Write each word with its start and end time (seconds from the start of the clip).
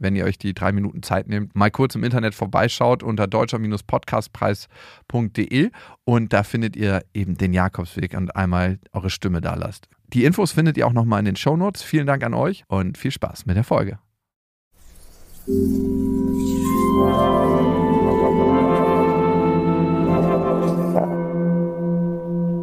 wenn 0.00 0.16
ihr 0.16 0.24
euch 0.24 0.38
die 0.38 0.54
drei 0.54 0.72
Minuten 0.72 1.04
Zeit 1.04 1.28
nehmt, 1.28 1.54
mal 1.54 1.70
kurz 1.70 1.94
im 1.94 2.02
Internet 2.02 2.34
vorbeischaut 2.34 3.04
unter 3.04 3.28
deutscher-podcastpreis.de 3.28 5.70
und 6.04 6.32
da 6.32 6.42
findet 6.42 6.74
ihr 6.76 7.04
eben 7.14 7.36
den 7.36 7.52
Jakobsweg 7.52 8.16
und 8.16 8.34
einmal 8.34 8.80
eure 8.92 9.10
Stimme 9.10 9.40
da 9.40 9.54
lasst. 9.54 9.88
Die 10.12 10.24
Infos 10.24 10.50
findet 10.52 10.76
ihr 10.76 10.88
auch 10.88 10.92
nochmal 10.92 11.20
in 11.20 11.26
den 11.26 11.36
Show 11.36 11.56
Notes. 11.56 11.82
Vielen 11.82 12.08
Dank 12.08 12.24
an 12.24 12.34
euch 12.34 12.64
und 12.66 12.98
viel 12.98 13.12
Spaß 13.12 13.46
mit 13.46 13.56
der 13.56 13.62
Folge. 13.62 14.00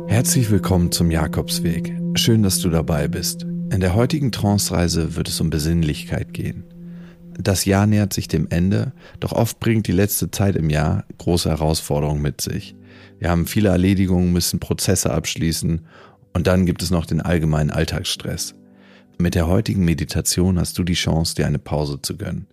Herzlich 0.08 0.50
willkommen 0.50 0.92
zum 0.92 1.12
Jakobsweg. 1.12 1.94
Schön, 2.16 2.44
dass 2.44 2.60
du 2.60 2.70
dabei 2.70 3.08
bist. 3.08 3.44
In 3.44 3.80
der 3.80 3.94
heutigen 3.94 4.32
Trance-Reise 4.32 5.16
wird 5.16 5.28
es 5.28 5.40
um 5.40 5.50
Besinnlichkeit 5.50 6.34
gehen. 6.34 6.64
Das 7.38 7.66
Jahr 7.66 7.86
nähert 7.86 8.14
sich 8.14 8.28
dem 8.28 8.48
Ende, 8.50 8.94
doch 9.20 9.32
oft 9.32 9.60
bringt 9.60 9.88
die 9.88 9.92
letzte 9.92 10.32
Zeit 10.32 10.56
im 10.56 10.70
Jahr 10.70 11.06
große 11.20 11.50
Herausforderungen 11.50 12.22
mit 12.22 12.42
sich. 12.42 12.76
Wir 13.20 13.30
haben 13.30 13.46
viele 13.46 13.70
Erledigungen, 13.70 14.34
müssen 14.34 14.60
Prozesse 14.60 15.12
abschließen 15.12 15.82
und 16.34 16.48
dann 16.48 16.66
gibt 16.66 16.82
es 16.82 16.92
noch 16.92 17.06
den 17.06 17.22
allgemeinen 17.22 17.72
Alltagsstress. 17.72 18.56
Mit 19.20 19.36
der 19.36 19.48
heutigen 19.48 19.86
Meditation 19.86 20.60
hast 20.60 20.78
du 20.78 20.84
die 20.84 20.94
Chance, 20.94 21.36
dir 21.36 21.48
eine 21.48 21.60
Pause 21.60 22.02
zu 22.02 22.18
gönnen. 22.18 22.48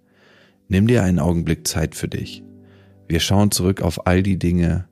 Nimm 0.68 0.86
dir 0.86 1.02
einen 1.02 1.18
Augenblick 1.18 1.66
Zeit 1.66 1.94
für 1.94 2.08
dich. 2.08 2.42
Wir 3.08 3.20
schauen 3.20 3.50
zurück 3.50 3.82
auf 3.82 4.06
all 4.06 4.22
die 4.22 4.38
Dinge, 4.38 4.86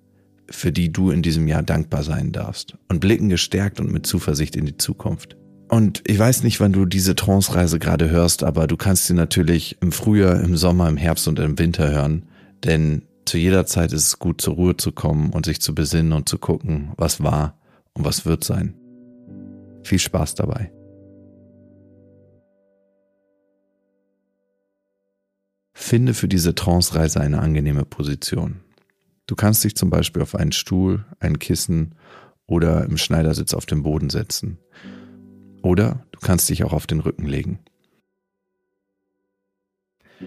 für 0.50 0.72
die 0.72 0.92
du 0.92 1.10
in 1.10 1.22
diesem 1.22 1.48
Jahr 1.48 1.62
dankbar 1.62 2.02
sein 2.02 2.32
darfst 2.32 2.76
und 2.88 3.00
blicken 3.00 3.30
gestärkt 3.30 3.80
und 3.80 3.90
mit 3.90 4.06
Zuversicht 4.06 4.56
in 4.56 4.66
die 4.66 4.76
Zukunft. 4.76 5.36
Und 5.72 6.02
ich 6.06 6.18
weiß 6.18 6.42
nicht, 6.42 6.60
wann 6.60 6.74
du 6.74 6.84
diese 6.84 7.16
Trance-Reise 7.16 7.78
gerade 7.78 8.10
hörst, 8.10 8.44
aber 8.44 8.66
du 8.66 8.76
kannst 8.76 9.06
sie 9.06 9.14
natürlich 9.14 9.78
im 9.80 9.90
Frühjahr, 9.90 10.38
im 10.42 10.54
Sommer, 10.54 10.86
im 10.86 10.98
Herbst 10.98 11.26
und 11.28 11.38
im 11.38 11.58
Winter 11.58 11.90
hören, 11.90 12.28
denn 12.62 13.06
zu 13.24 13.38
jeder 13.38 13.64
Zeit 13.64 13.94
ist 13.94 14.06
es 14.06 14.18
gut, 14.18 14.42
zur 14.42 14.52
Ruhe 14.56 14.76
zu 14.76 14.92
kommen 14.92 15.30
und 15.30 15.46
sich 15.46 15.62
zu 15.62 15.74
besinnen 15.74 16.12
und 16.12 16.28
zu 16.28 16.36
gucken, 16.36 16.92
was 16.98 17.22
war 17.22 17.58
und 17.94 18.04
was 18.04 18.26
wird 18.26 18.44
sein. 18.44 18.74
Viel 19.82 19.98
Spaß 19.98 20.34
dabei. 20.34 20.70
Finde 25.72 26.12
für 26.12 26.28
diese 26.28 26.54
Trance-Reise 26.54 27.18
eine 27.18 27.40
angenehme 27.40 27.86
Position. 27.86 28.60
Du 29.26 29.36
kannst 29.36 29.64
dich 29.64 29.74
zum 29.74 29.88
Beispiel 29.88 30.20
auf 30.20 30.34
einen 30.34 30.52
Stuhl, 30.52 31.06
ein 31.18 31.38
Kissen 31.38 31.94
oder 32.46 32.84
im 32.84 32.98
Schneidersitz 32.98 33.54
auf 33.54 33.64
den 33.64 33.82
Boden 33.82 34.10
setzen. 34.10 34.58
Oder 35.62 36.06
du 36.12 36.18
kannst 36.20 36.48
dich 36.48 36.64
auch 36.64 36.72
auf 36.72 36.86
den 36.86 37.00
Rücken 37.00 37.26
legen. 37.26 37.60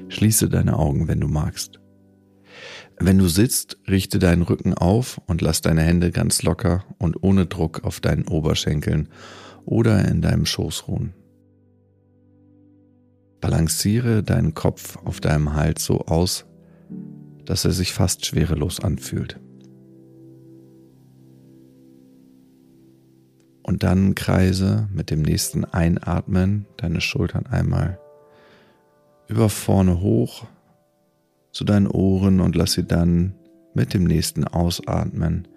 Schließe 0.10 0.50
deine 0.50 0.78
Augen, 0.78 1.08
wenn 1.08 1.20
du 1.20 1.28
magst. 1.28 1.80
Wenn 2.98 3.18
du 3.18 3.28
sitzt, 3.28 3.78
richte 3.88 4.20
deinen 4.20 4.42
Rücken 4.42 4.74
auf 4.74 5.20
und 5.28 5.42
lass 5.42 5.62
deine 5.62 5.82
Hände 5.82 6.12
ganz 6.12 6.44
locker 6.44 6.86
und 6.98 7.22
ohne 7.22 7.46
Druck 7.46 7.84
auf 7.84 8.00
deinen 8.00 8.28
Oberschenkeln 8.28 9.10
oder 9.66 10.06
in 10.08 10.22
deinem 10.22 10.46
Schoß 10.46 10.88
ruhen. 10.88 11.14
Balanciere 13.42 14.24
deinen 14.24 14.54
Kopf 14.54 14.98
auf 15.04 15.20
deinem 15.20 15.54
Hals 15.54 15.84
so 15.84 16.00
aus, 16.06 16.46
dass 17.46 17.66
er 17.66 17.72
sich 17.72 17.94
fast 17.94 18.26
schwerelos 18.26 18.80
anfühlt. 18.80 19.40
Und 23.66 23.82
dann 23.82 24.14
kreise 24.14 24.88
mit 24.94 25.10
dem 25.10 25.24
nächsten 25.24 25.66
Einatmen 25.66 26.68
deine 26.78 27.02
Schultern 27.02 27.48
einmal 27.48 27.98
über 29.28 29.50
vorne 29.50 30.02
hoch 30.02 30.46
zu 31.52 31.64
deinen 31.64 31.88
Ohren 31.88 32.42
und 32.42 32.56
lass 32.56 32.74
sie 32.74 32.84
dann 32.86 33.34
mit 33.74 33.96
dem 33.96 34.04
nächsten 34.04 34.44
Ausatmen 34.44 35.48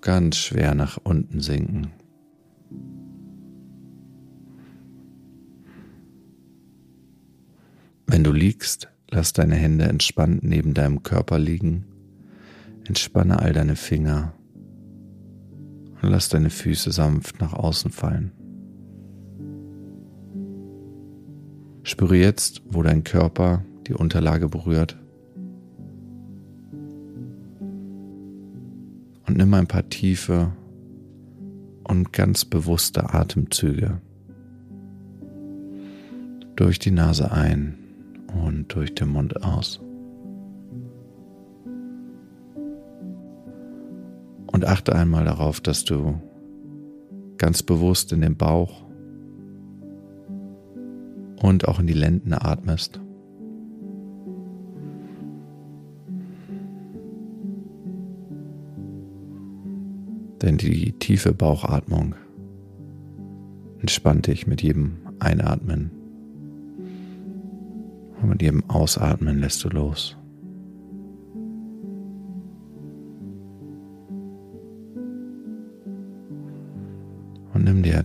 ganz 0.00 0.38
schwer 0.38 0.74
nach 0.74 0.96
unten 1.02 1.40
sinken. 1.40 1.92
Wenn 8.06 8.24
du 8.24 8.32
liegst, 8.32 8.88
lass 9.10 9.34
deine 9.34 9.56
Hände 9.56 9.84
entspannt 9.84 10.44
neben 10.44 10.72
deinem 10.72 11.02
Körper 11.02 11.38
liegen. 11.38 11.84
Entspanne 12.86 13.38
all 13.38 13.52
deine 13.52 13.76
Finger 13.76 14.32
und 16.02 16.10
lass 16.10 16.28
deine 16.28 16.50
Füße 16.50 16.92
sanft 16.92 17.40
nach 17.40 17.52
außen 17.52 17.90
fallen. 17.90 18.32
Spüre 21.82 22.16
jetzt, 22.16 22.62
wo 22.66 22.82
dein 22.82 23.04
Körper 23.04 23.64
die 23.86 23.94
Unterlage 23.94 24.48
berührt. 24.48 24.96
Und 29.26 29.36
nimm 29.36 29.52
ein 29.54 29.66
paar 29.66 29.88
tiefe 29.88 30.52
und 31.84 32.12
ganz 32.12 32.44
bewusste 32.44 33.12
Atemzüge 33.14 34.00
durch 36.56 36.78
die 36.78 36.90
Nase 36.90 37.32
ein 37.32 37.78
und 38.44 38.74
durch 38.74 38.94
den 38.94 39.08
Mund 39.08 39.42
aus. 39.42 39.80
Und 44.60 44.66
achte 44.66 44.94
einmal 44.94 45.24
darauf, 45.24 45.62
dass 45.62 45.84
du 45.84 46.20
ganz 47.38 47.62
bewusst 47.62 48.12
in 48.12 48.20
den 48.20 48.36
Bauch 48.36 48.84
und 51.40 51.66
auch 51.66 51.80
in 51.80 51.86
die 51.86 51.94
Lenden 51.94 52.34
atmest. 52.34 53.00
Denn 60.42 60.58
die 60.58 60.92
tiefe 60.92 61.32
Bauchatmung 61.32 62.14
entspannt 63.78 64.26
dich 64.26 64.46
mit 64.46 64.60
jedem 64.60 64.98
Einatmen. 65.20 65.90
Und 68.20 68.28
mit 68.28 68.42
jedem 68.42 68.68
Ausatmen 68.68 69.38
lässt 69.38 69.64
du 69.64 69.70
los. 69.70 70.18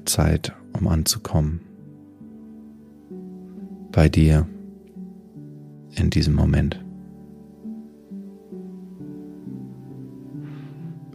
Zeit, 0.06 0.54
um 0.74 0.88
anzukommen. 0.88 1.62
Bei 3.92 4.10
dir 4.10 4.48
in 5.96 6.10
diesem 6.10 6.36
Moment. 6.36 6.84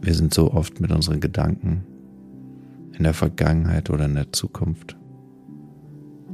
Wir 0.01 0.15
sind 0.15 0.33
so 0.33 0.51
oft 0.51 0.79
mit 0.79 0.91
unseren 0.91 1.19
Gedanken 1.19 1.83
in 2.97 3.03
der 3.03 3.13
Vergangenheit 3.13 3.89
oder 3.89 4.05
in 4.05 4.15
der 4.15 4.31
Zukunft 4.31 4.97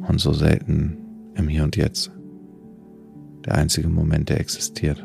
und 0.08 0.20
so 0.20 0.34
selten 0.34 0.98
im 1.36 1.48
Hier 1.48 1.64
und 1.64 1.76
Jetzt. 1.76 2.12
Der 3.46 3.56
einzige 3.56 3.90
Moment, 3.90 4.30
der 4.30 4.40
existiert. 4.40 5.04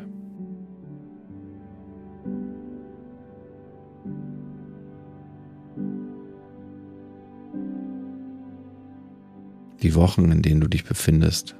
Die 9.93 9.97
Wochen, 9.97 10.33
in 10.33 10.41
denen 10.41 10.63
du 10.63 10.69
dich 10.69 10.85
befindest, 10.85 11.55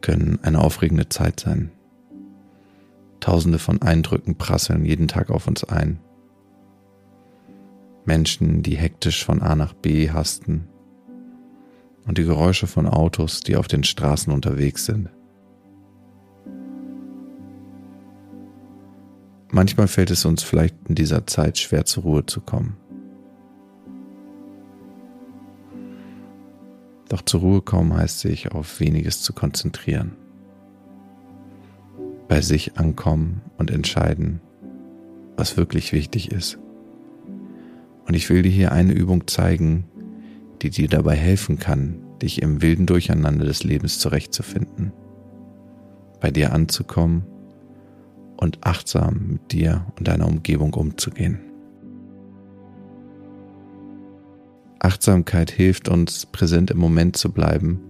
können 0.00 0.40
eine 0.42 0.58
aufregende 0.58 1.08
Zeit 1.08 1.38
sein. 1.38 1.70
Tausende 3.20 3.60
von 3.60 3.80
Eindrücken 3.80 4.36
prasseln 4.36 4.84
jeden 4.84 5.06
Tag 5.06 5.30
auf 5.30 5.46
uns 5.46 5.62
ein. 5.62 6.00
Menschen, 8.04 8.64
die 8.64 8.76
hektisch 8.76 9.24
von 9.24 9.40
A 9.40 9.54
nach 9.54 9.72
B 9.72 10.10
hasten 10.10 10.66
und 12.08 12.18
die 12.18 12.24
Geräusche 12.24 12.66
von 12.66 12.88
Autos, 12.88 13.38
die 13.38 13.54
auf 13.54 13.68
den 13.68 13.84
Straßen 13.84 14.32
unterwegs 14.32 14.86
sind. 14.86 15.08
Manchmal 19.52 19.86
fällt 19.86 20.10
es 20.10 20.24
uns 20.24 20.42
vielleicht 20.42 20.74
in 20.88 20.96
dieser 20.96 21.24
Zeit 21.28 21.56
schwer 21.56 21.84
zur 21.84 22.02
Ruhe 22.02 22.26
zu 22.26 22.40
kommen. 22.40 22.78
Doch 27.08 27.22
zur 27.22 27.40
Ruhe 27.40 27.62
kommen 27.62 27.94
heißt 27.94 28.20
sich 28.20 28.52
auf 28.52 28.80
weniges 28.80 29.22
zu 29.22 29.32
konzentrieren. 29.32 30.12
Bei 32.28 32.42
sich 32.42 32.78
ankommen 32.78 33.40
und 33.56 33.70
entscheiden, 33.70 34.40
was 35.36 35.56
wirklich 35.56 35.92
wichtig 35.92 36.30
ist. 36.30 36.58
Und 38.06 38.14
ich 38.14 38.28
will 38.28 38.42
dir 38.42 38.50
hier 38.50 38.72
eine 38.72 38.92
Übung 38.92 39.26
zeigen, 39.26 39.84
die 40.60 40.70
dir 40.70 40.88
dabei 40.88 41.14
helfen 41.14 41.58
kann, 41.58 41.98
dich 42.20 42.42
im 42.42 42.60
wilden 42.60 42.86
Durcheinander 42.86 43.44
des 43.44 43.64
Lebens 43.64 43.98
zurechtzufinden, 43.98 44.92
bei 46.20 46.30
dir 46.30 46.52
anzukommen 46.52 47.24
und 48.36 48.58
achtsam 48.66 49.28
mit 49.28 49.52
dir 49.52 49.86
und 49.98 50.08
deiner 50.08 50.26
Umgebung 50.26 50.74
umzugehen. 50.74 51.47
Achtsamkeit 54.80 55.50
hilft 55.50 55.88
uns, 55.88 56.26
präsent 56.26 56.70
im 56.70 56.78
Moment 56.78 57.16
zu 57.16 57.32
bleiben 57.32 57.80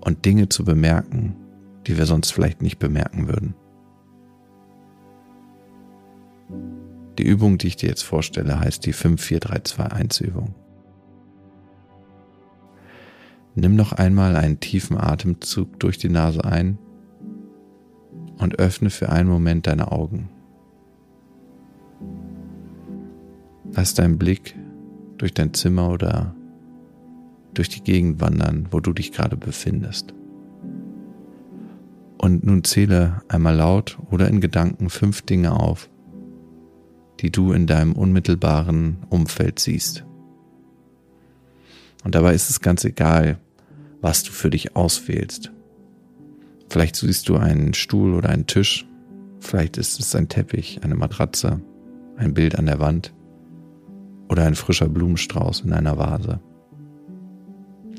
und 0.00 0.24
Dinge 0.24 0.48
zu 0.48 0.64
bemerken, 0.64 1.36
die 1.86 1.98
wir 1.98 2.06
sonst 2.06 2.32
vielleicht 2.32 2.62
nicht 2.62 2.78
bemerken 2.78 3.28
würden. 3.28 3.54
Die 7.18 7.24
Übung, 7.24 7.58
die 7.58 7.68
ich 7.68 7.76
dir 7.76 7.88
jetzt 7.88 8.02
vorstelle, 8.02 8.60
heißt 8.60 8.86
die 8.86 8.92
54321 8.92 10.26
Übung. 10.28 10.54
Nimm 13.54 13.76
noch 13.76 13.92
einmal 13.92 14.36
einen 14.36 14.60
tiefen 14.60 14.96
Atemzug 14.96 15.78
durch 15.78 15.98
die 15.98 16.08
Nase 16.08 16.44
ein 16.44 16.78
und 18.38 18.58
öffne 18.58 18.88
für 18.88 19.10
einen 19.10 19.28
Moment 19.28 19.66
deine 19.66 19.92
Augen. 19.92 20.30
Lass 23.72 23.94
deinen 23.94 24.18
Blick 24.18 24.54
durch 25.22 25.34
dein 25.34 25.54
Zimmer 25.54 25.88
oder 25.88 26.34
durch 27.54 27.68
die 27.68 27.84
Gegend 27.84 28.20
wandern, 28.20 28.66
wo 28.72 28.80
du 28.80 28.92
dich 28.92 29.12
gerade 29.12 29.36
befindest. 29.36 30.14
Und 32.18 32.44
nun 32.44 32.64
zähle 32.64 33.22
einmal 33.28 33.54
laut 33.54 33.98
oder 34.10 34.26
in 34.26 34.40
Gedanken 34.40 34.90
fünf 34.90 35.22
Dinge 35.22 35.52
auf, 35.52 35.88
die 37.20 37.30
du 37.30 37.52
in 37.52 37.68
deinem 37.68 37.92
unmittelbaren 37.92 38.96
Umfeld 39.10 39.60
siehst. 39.60 40.04
Und 42.02 42.16
dabei 42.16 42.34
ist 42.34 42.50
es 42.50 42.60
ganz 42.60 42.84
egal, 42.84 43.38
was 44.00 44.24
du 44.24 44.32
für 44.32 44.50
dich 44.50 44.74
auswählst. 44.74 45.52
Vielleicht 46.68 46.96
siehst 46.96 47.28
du 47.28 47.36
einen 47.36 47.74
Stuhl 47.74 48.14
oder 48.14 48.30
einen 48.30 48.48
Tisch, 48.48 48.88
vielleicht 49.38 49.76
ist 49.76 50.00
es 50.00 50.16
ein 50.16 50.28
Teppich, 50.28 50.80
eine 50.82 50.96
Matratze, 50.96 51.60
ein 52.16 52.34
Bild 52.34 52.58
an 52.58 52.66
der 52.66 52.80
Wand 52.80 53.14
oder 54.32 54.46
ein 54.46 54.54
frischer 54.54 54.88
Blumenstrauß 54.88 55.60
in 55.60 55.74
einer 55.74 55.98
Vase. 55.98 56.40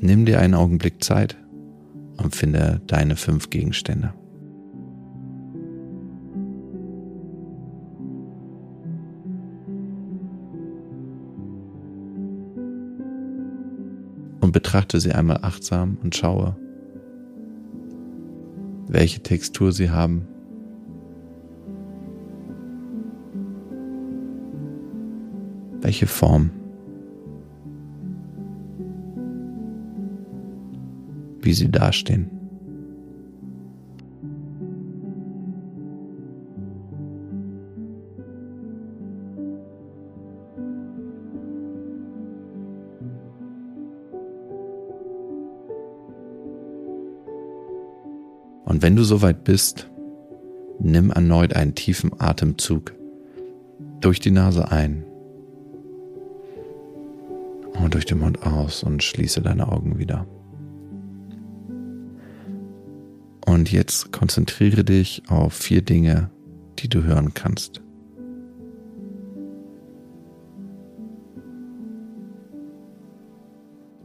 Nimm 0.00 0.26
dir 0.26 0.40
einen 0.40 0.54
Augenblick 0.54 1.02
Zeit 1.02 1.38
und 2.16 2.34
finde 2.34 2.82
deine 2.88 3.14
fünf 3.14 3.50
Gegenstände. 3.50 4.12
Und 14.40 14.50
betrachte 14.50 14.98
sie 14.98 15.12
einmal 15.12 15.38
achtsam 15.42 15.98
und 16.02 16.16
schaue, 16.16 16.56
welche 18.88 19.22
Textur 19.22 19.70
sie 19.70 19.90
haben. 19.90 20.26
Welche 25.84 26.06
Form. 26.06 26.50
wie 31.42 31.52
sie 31.52 31.70
dastehen. 31.70 32.30
Und 48.64 48.82
wenn 48.82 48.96
du 48.96 49.02
soweit 49.02 49.44
bist, 49.44 49.90
nimm 50.80 51.10
erneut 51.10 51.54
einen 51.54 51.74
tiefen 51.74 52.18
Atemzug 52.18 52.94
durch 54.00 54.18
die 54.18 54.30
Nase 54.30 54.70
ein 54.70 55.04
durch 57.94 58.06
den 58.06 58.18
Mund 58.18 58.42
aus 58.44 58.82
und 58.82 59.04
schließe 59.04 59.40
deine 59.40 59.70
Augen 59.70 59.98
wieder. 59.98 60.26
Und 63.46 63.70
jetzt 63.70 64.10
konzentriere 64.10 64.82
dich 64.82 65.22
auf 65.28 65.52
vier 65.52 65.80
Dinge, 65.80 66.30
die 66.80 66.88
du 66.88 67.04
hören 67.04 67.34
kannst. 67.34 67.82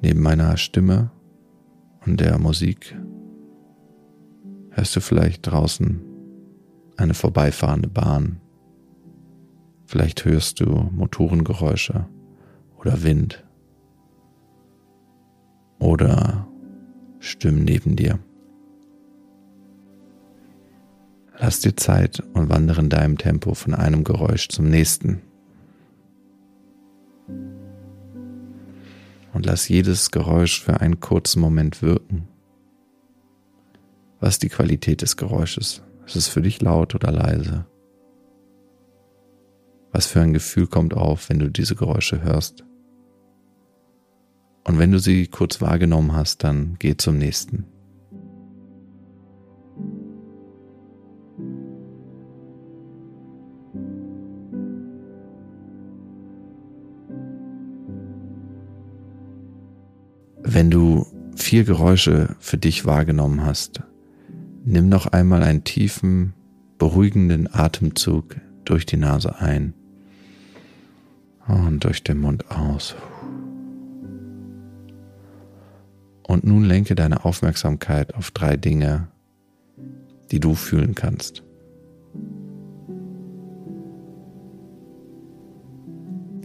Neben 0.01 0.21
meiner 0.21 0.55
Stimme 0.57 1.09
und 2.05 2.19
der 2.19 2.37
Musik 2.37 2.95
hörst 4.69 4.95
du 4.95 5.01
vielleicht 5.01 5.47
draußen 5.47 5.99
eine 6.95 7.15
vorbeifahrende 7.15 7.89
Bahn. 7.89 8.39
Vielleicht 9.87 10.25
hörst 10.25 10.59
du 10.59 10.89
Motorengeräusche 10.91 12.05
oder 12.77 13.03
Wind 13.03 13.43
oder 15.79 16.47
Stimmen 17.19 17.63
neben 17.63 17.95
dir. 17.95 18.19
Lass 21.39 21.61
dir 21.61 21.75
Zeit 21.75 22.19
und 22.33 22.49
wandere 22.49 22.81
in 22.81 22.89
deinem 22.89 23.17
Tempo 23.17 23.53
von 23.53 23.73
einem 23.73 24.03
Geräusch 24.03 24.49
zum 24.49 24.69
nächsten. 24.69 25.21
Und 29.33 29.45
lass 29.45 29.69
jedes 29.69 30.11
Geräusch 30.11 30.61
für 30.61 30.81
einen 30.81 30.99
kurzen 30.99 31.39
Moment 31.39 31.81
wirken. 31.81 32.27
Was 34.19 34.35
ist 34.35 34.43
die 34.43 34.49
Qualität 34.49 35.01
des 35.01 35.15
Geräusches? 35.15 35.81
Ist 36.05 36.15
es 36.15 36.27
für 36.27 36.41
dich 36.41 36.61
laut 36.61 36.93
oder 36.93 37.11
leise? 37.11 37.65
Was 39.91 40.07
für 40.07 40.19
ein 40.21 40.33
Gefühl 40.33 40.67
kommt 40.67 40.93
auf, 40.93 41.29
wenn 41.29 41.39
du 41.39 41.49
diese 41.49 41.75
Geräusche 41.75 42.21
hörst? 42.21 42.65
Und 44.69 44.77
wenn 44.77 44.91
du 44.91 44.99
sie 44.99 45.25
kurz 45.25 45.61
wahrgenommen 45.61 46.13
hast, 46.13 46.43
dann 46.43 46.75
geh 46.77 46.95
zum 46.95 47.17
nächsten. 47.17 47.65
Wenn 60.43 60.69
du 60.69 61.07
vier 61.35 61.63
Geräusche 61.63 62.35
für 62.39 62.57
dich 62.57 62.85
wahrgenommen 62.85 63.43
hast, 63.43 63.81
nimm 64.65 64.87
noch 64.87 65.07
einmal 65.07 65.41
einen 65.41 65.63
tiefen, 65.63 66.35
beruhigenden 66.77 67.51
Atemzug 67.51 68.35
durch 68.65 68.85
die 68.85 68.97
Nase 68.97 69.39
ein 69.39 69.73
und 71.47 71.83
durch 71.83 72.03
den 72.03 72.19
Mund 72.19 72.51
aus. 72.51 72.95
Und 76.29 76.43
nun 76.43 76.63
lenke 76.63 76.93
deine 76.93 77.25
Aufmerksamkeit 77.25 78.13
auf 78.13 78.29
drei 78.29 78.55
Dinge, 78.55 79.07
die 80.29 80.39
du 80.39 80.53
fühlen 80.53 80.93
kannst. 80.93 81.41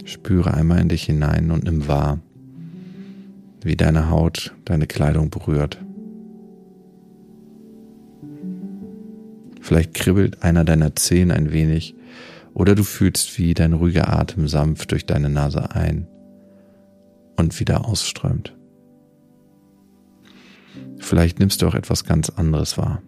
Spüre 0.03 0.55
einmal 0.55 0.79
in 0.79 0.89
dich 0.89 1.03
hinein 1.03 1.51
und 1.51 1.65
nimm 1.65 1.87
wahr, 1.87 2.19
wie 3.61 3.75
deine 3.75 4.09
Haut 4.09 4.55
deine 4.65 4.87
Kleidung 4.87 5.29
berührt. 5.29 5.77
Vielleicht 9.61 9.93
kribbelt 9.93 10.41
einer 10.41 10.65
deiner 10.65 10.95
Zehen 10.95 11.29
ein 11.29 11.51
wenig 11.51 11.93
oder 12.55 12.73
du 12.73 12.81
fühlst, 12.81 13.37
wie 13.37 13.53
dein 13.53 13.73
ruhiger 13.73 14.11
Atem 14.11 14.47
sanft 14.47 14.91
durch 14.91 15.05
deine 15.05 15.29
Nase 15.29 15.75
ein 15.75 16.07
und 17.37 17.59
wieder 17.59 17.85
ausströmt. 17.85 18.54
Vielleicht 21.05 21.37
nimmst 21.37 21.61
du 21.61 21.67
auch 21.67 21.75
etwas 21.75 22.03
ganz 22.03 22.31
anderes 22.31 22.79
wahr. 22.79 23.03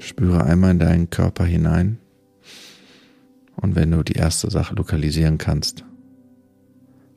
Spüre 0.00 0.42
einmal 0.42 0.72
in 0.72 0.80
deinen 0.80 1.10
Körper 1.10 1.44
hinein 1.44 1.98
und 3.54 3.76
wenn 3.76 3.92
du 3.92 4.02
die 4.02 4.14
erste 4.14 4.50
Sache 4.50 4.74
lokalisieren 4.74 5.38
kannst, 5.38 5.84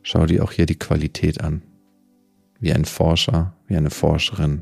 schau 0.03 0.27
dir 0.27 0.43
auch 0.43 0.51
hier 0.51 0.67
die 0.67 0.77
Qualität 0.77 1.41
an. 1.41 1.63
Wie 2.59 2.71
ein 2.71 2.85
Forscher, 2.85 3.57
wie 3.65 3.77
eine 3.77 3.89
Forscherin, 3.89 4.61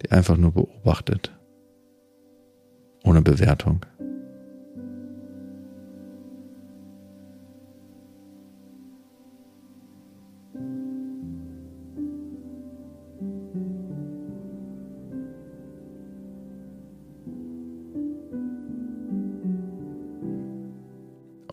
die 0.00 0.12
einfach 0.12 0.38
nur 0.38 0.52
beobachtet, 0.52 1.38
ohne 3.04 3.20
Bewertung. 3.20 3.84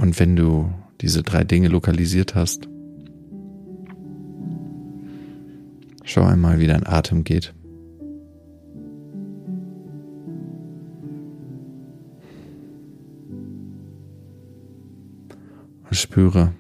Und 0.06 0.20
wenn 0.20 0.36
du 0.36 0.72
diese 1.02 1.24
drei 1.24 1.44
Dinge 1.44 1.68
lokalisiert 1.68 2.36
hast, 2.36 2.70
schau 6.04 6.22
einmal, 6.22 6.60
wie 6.60 6.68
dein 6.68 6.86
Atem 6.86 7.24
geht. 7.24 7.56
Und 15.90 15.96
spüre, 15.96 16.54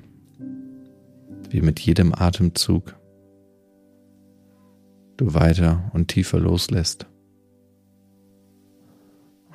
wie 1.51 1.61
mit 1.61 1.79
jedem 1.79 2.15
Atemzug 2.15 2.95
du 5.17 5.35
weiter 5.35 5.91
und 5.93 6.07
tiefer 6.07 6.39
loslässt 6.39 7.05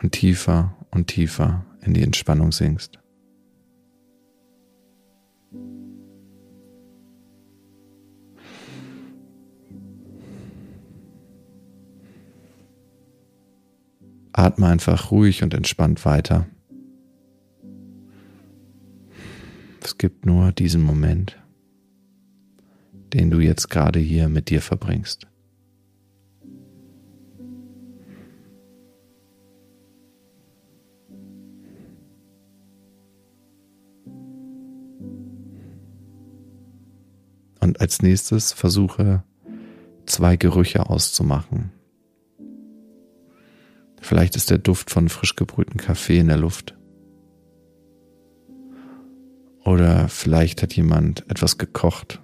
und 0.00 0.12
tiefer 0.12 0.76
und 0.92 1.09
tiefer 1.09 1.66
in 1.80 1.92
die 1.92 2.04
Entspannung 2.04 2.52
sinkst. 2.52 3.00
Atme 14.40 14.68
einfach 14.68 15.11
ruhig 15.11 15.42
und 15.42 15.52
entspannt 15.52 16.06
weiter. 16.06 16.47
Es 19.82 19.99
gibt 19.99 20.25
nur 20.25 20.50
diesen 20.52 20.80
Moment, 20.80 21.38
den 23.12 23.30
du 23.30 23.40
jetzt 23.40 23.68
gerade 23.68 23.99
hier 23.99 24.30
mit 24.30 24.49
dir 24.49 24.62
verbringst. 24.62 25.26
Und 37.61 37.78
als 37.78 38.00
nächstes 38.00 38.52
versuche 38.52 39.23
zwei 40.06 40.37
Gerüche 40.37 40.88
auszumachen. 40.88 41.73
Vielleicht 44.00 44.35
ist 44.35 44.50
der 44.50 44.59
Duft 44.59 44.90
von 44.90 45.09
frisch 45.09 45.37
gebrühten 45.37 45.78
Kaffee 45.78 46.19
in 46.19 46.28
der 46.28 46.38
Luft. 46.38 46.76
Oder 49.64 50.09
vielleicht 50.09 50.62
hat 50.62 50.75
jemand 50.75 51.30
etwas 51.30 51.59
gekocht. 51.59 52.23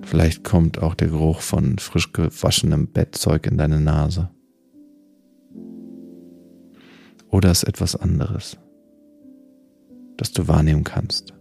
Vielleicht 0.00 0.42
kommt 0.42 0.82
auch 0.82 0.94
der 0.94 1.08
Geruch 1.08 1.40
von 1.40 1.78
frisch 1.78 2.12
gewaschenem 2.12 2.88
Bettzeug 2.88 3.46
in 3.46 3.58
deine 3.58 3.80
Nase. 3.80 4.30
Oder 7.28 7.50
ist 7.50 7.64
etwas 7.64 7.94
anderes, 7.96 8.58
das 10.16 10.32
du 10.32 10.48
wahrnehmen 10.48 10.84
kannst. 10.84 11.34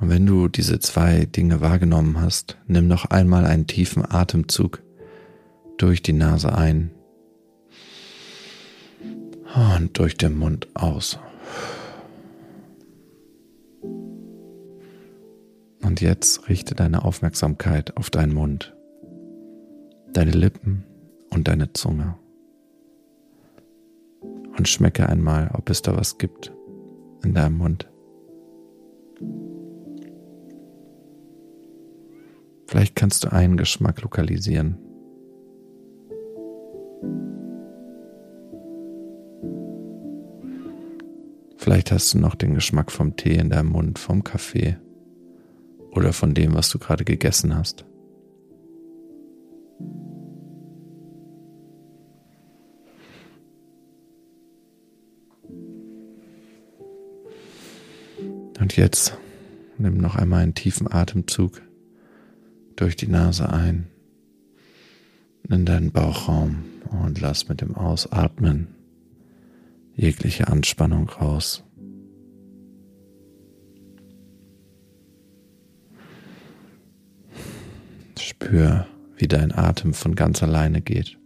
Und 0.00 0.10
wenn 0.10 0.26
du 0.26 0.48
diese 0.48 0.78
zwei 0.78 1.24
Dinge 1.24 1.60
wahrgenommen 1.60 2.20
hast, 2.20 2.58
nimm 2.66 2.86
noch 2.86 3.06
einmal 3.06 3.46
einen 3.46 3.66
tiefen 3.66 4.04
Atemzug 4.04 4.82
durch 5.78 6.02
die 6.02 6.12
Nase 6.12 6.54
ein 6.54 6.90
und 9.54 9.98
durch 9.98 10.16
den 10.16 10.36
Mund 10.36 10.68
aus. 10.74 11.18
Und 15.82 16.00
jetzt 16.00 16.48
richte 16.48 16.74
deine 16.74 17.04
Aufmerksamkeit 17.04 17.96
auf 17.96 18.10
deinen 18.10 18.34
Mund, 18.34 18.76
deine 20.12 20.32
Lippen 20.32 20.84
und 21.30 21.48
deine 21.48 21.72
Zunge. 21.72 22.18
Und 24.58 24.68
schmecke 24.68 25.08
einmal, 25.08 25.50
ob 25.54 25.70
es 25.70 25.82
da 25.82 25.96
was 25.96 26.18
gibt 26.18 26.52
in 27.22 27.34
deinem 27.34 27.58
Mund. 27.58 27.88
Vielleicht 32.76 32.94
kannst 32.94 33.24
du 33.24 33.32
einen 33.32 33.56
Geschmack 33.56 34.02
lokalisieren. 34.02 34.76
Vielleicht 41.56 41.90
hast 41.90 42.12
du 42.12 42.18
noch 42.18 42.34
den 42.34 42.52
Geschmack 42.52 42.92
vom 42.92 43.16
Tee 43.16 43.36
in 43.36 43.48
deinem 43.48 43.70
Mund, 43.70 43.98
vom 43.98 44.22
Kaffee 44.24 44.76
oder 45.92 46.12
von 46.12 46.34
dem, 46.34 46.52
was 46.52 46.68
du 46.68 46.78
gerade 46.78 47.06
gegessen 47.06 47.56
hast. 47.56 47.86
Und 58.60 58.76
jetzt 58.76 59.16
nimm 59.78 59.96
noch 59.96 60.16
einmal 60.16 60.42
einen 60.42 60.52
tiefen 60.52 60.92
Atemzug 60.92 61.62
durch 62.76 62.96
die 62.96 63.08
Nase 63.08 63.48
ein 63.50 63.86
in 65.48 65.64
deinen 65.64 65.92
Bauchraum 65.92 66.64
und 66.90 67.20
lass 67.20 67.48
mit 67.48 67.60
dem 67.60 67.74
Ausatmen 67.74 68.68
jegliche 69.94 70.48
Anspannung 70.48 71.08
raus. 71.08 71.64
Spür, 78.18 78.86
wie 79.16 79.28
dein 79.28 79.52
Atem 79.52 79.94
von 79.94 80.14
ganz 80.14 80.42
alleine 80.42 80.82
geht. 80.82 81.18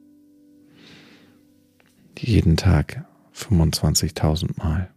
Jeden 2.19 2.57
Tag 2.57 3.07
25.000 3.35 4.59
Mal. 4.59 4.91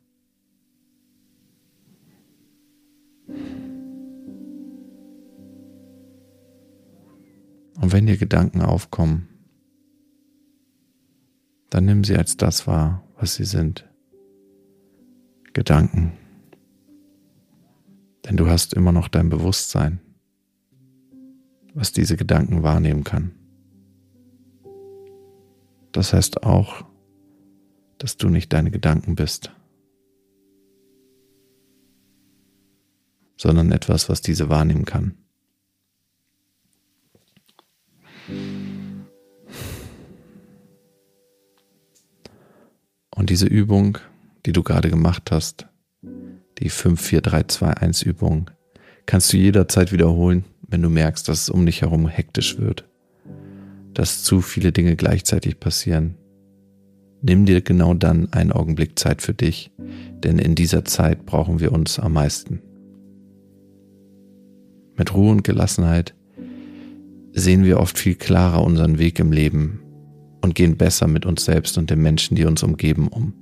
Und 7.80 7.92
wenn 7.92 8.06
dir 8.06 8.18
Gedanken 8.18 8.62
aufkommen, 8.62 9.28
dann 11.70 11.86
nimm 11.86 12.04
sie 12.04 12.16
als 12.16 12.38
das 12.38 12.68
wahr, 12.68 13.04
was 13.18 13.36
sie 13.36 13.46
sind. 13.46 13.90
Gedanken. 15.54 16.14
Denn 18.26 18.38
du 18.38 18.48
hast 18.48 18.74
immer 18.74 18.92
noch 18.92 19.08
dein 19.08 19.30
Bewusstsein, 19.30 20.00
was 21.74 21.92
diese 21.92 22.16
Gedanken 22.16 22.64
wahrnehmen 22.64 23.04
kann. 23.04 23.32
Das 25.92 26.14
heißt 26.14 26.44
auch, 26.44 26.86
dass 27.98 28.18
du 28.18 28.30
nicht 28.30 28.52
deine 28.52 28.72
Gedanken 28.72 29.16
bist, 29.16 29.52
sondern 33.38 33.72
etwas, 33.72 34.10
was 34.10 34.22
diese 34.22 34.50
wahrnehmen 34.50 34.86
kann. 34.86 35.23
Diese 43.34 43.48
Übung, 43.48 43.98
die 44.46 44.54
du 44.54 44.62
gerade 44.62 44.92
gemacht 44.92 45.32
hast, 45.32 45.66
die 46.60 46.70
5-4-3-2-1 46.70 48.06
Übung, 48.06 48.52
kannst 49.08 49.34
du 49.34 49.38
jederzeit 49.38 49.92
wiederholen, 49.92 50.44
wenn 50.68 50.84
du 50.84 50.90
merkst, 50.92 51.28
dass 51.28 51.42
es 51.42 51.50
um 51.50 51.66
dich 51.66 51.82
herum 51.82 52.08
hektisch 52.08 52.60
wird, 52.60 52.88
dass 53.96 54.22
zu 54.22 54.42
viele 54.42 54.72
Dinge 54.72 54.96
gleichzeitig 54.96 55.60
passieren. 55.60 56.14
Nimm 57.24 57.48
dir 57.48 57.62
genau 57.62 57.96
dann 57.96 58.32
einen 58.34 58.52
Augenblick 58.52 59.00
Zeit 59.00 59.24
für 59.24 59.34
dich, 59.34 59.72
denn 60.24 60.38
in 60.38 60.54
dieser 60.54 60.86
Zeit 60.86 61.26
brauchen 61.26 61.60
wir 61.60 61.72
uns 61.72 61.98
am 61.98 62.14
meisten. 62.14 62.62
Mit 64.96 65.16
Ruhe 65.16 65.32
und 65.32 65.44
Gelassenheit 65.44 66.14
sehen 67.32 67.64
wir 67.64 67.80
oft 67.80 67.98
viel 67.98 68.14
klarer 68.14 68.62
unseren 68.64 69.00
Weg 69.00 69.18
im 69.18 69.32
Leben 69.32 69.83
und 70.44 70.56
gehen 70.56 70.76
besser 70.76 71.08
mit 71.08 71.26
uns 71.26 71.46
selbst 71.46 71.78
und 71.78 71.90
den 71.90 72.02
Menschen, 72.02 72.36
die 72.36 72.46
uns 72.46 72.64
umgeben, 72.64 73.08
um. 73.08 73.34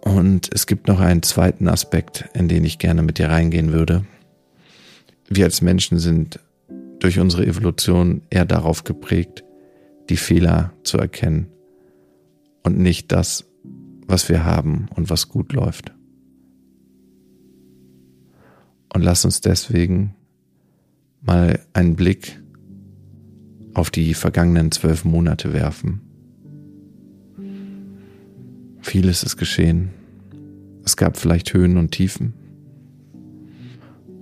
Und 0.00 0.48
es 0.54 0.66
gibt 0.66 0.88
noch 0.88 1.00
einen 1.00 1.22
zweiten 1.22 1.68
Aspekt, 1.68 2.24
in 2.32 2.48
den 2.48 2.64
ich 2.64 2.78
gerne 2.78 3.02
mit 3.02 3.18
dir 3.18 3.28
reingehen 3.28 3.72
würde. 3.72 4.06
Wir 5.28 5.44
als 5.44 5.60
Menschen 5.60 5.98
sind 5.98 6.40
durch 6.98 7.20
unsere 7.20 7.46
Evolution 7.46 8.22
eher 8.30 8.46
darauf 8.46 8.84
geprägt, 8.84 9.44
die 10.08 10.16
Fehler 10.16 10.72
zu 10.84 10.96
erkennen 10.96 11.48
und 12.62 12.78
nicht 12.78 13.12
das, 13.12 13.44
was 14.06 14.30
wir 14.30 14.46
haben 14.46 14.88
und 14.96 15.10
was 15.10 15.28
gut 15.28 15.52
läuft. 15.52 15.92
Und 18.94 19.02
lass 19.02 19.26
uns 19.26 19.42
deswegen 19.42 20.14
mal 21.20 21.60
einen 21.72 21.96
Blick 21.96 22.40
auf 23.74 23.90
die 23.90 24.14
vergangenen 24.14 24.72
zwölf 24.72 25.04
Monate 25.04 25.52
werfen. 25.52 26.00
Vieles 28.80 29.22
ist 29.22 29.36
geschehen. 29.36 29.90
Es 30.84 30.96
gab 30.96 31.16
vielleicht 31.16 31.52
Höhen 31.52 31.76
und 31.76 31.90
Tiefen. 31.90 32.32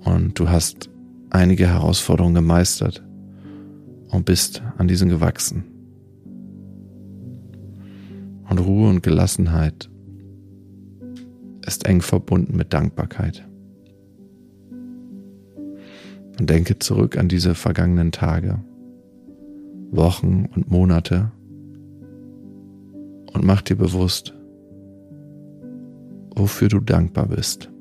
Und 0.03 0.37
du 0.39 0.49
hast 0.49 0.89
einige 1.29 1.67
Herausforderungen 1.67 2.35
gemeistert 2.35 3.03
und 4.09 4.25
bist 4.25 4.61
an 4.77 4.87
diesen 4.87 5.09
gewachsen. 5.09 5.63
Und 8.49 8.59
Ruhe 8.59 8.89
und 8.89 9.03
Gelassenheit 9.03 9.89
ist 11.65 11.85
eng 11.85 12.01
verbunden 12.01 12.55
mit 12.55 12.73
Dankbarkeit. 12.73 13.47
Und 16.39 16.49
denke 16.49 16.77
zurück 16.79 17.17
an 17.17 17.27
diese 17.27 17.55
vergangenen 17.55 18.11
Tage, 18.11 18.59
Wochen 19.91 20.47
und 20.53 20.69
Monate 20.69 21.31
und 23.33 23.43
mach 23.43 23.61
dir 23.61 23.75
bewusst, 23.75 24.33
wofür 26.35 26.67
du 26.67 26.79
dankbar 26.79 27.27
bist. 27.27 27.71